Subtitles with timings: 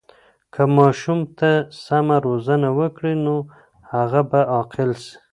[0.53, 1.51] که ماشوم ته
[1.83, 3.35] سمه روزنه وکړو، نو
[3.91, 5.13] هغه به عاقل سي.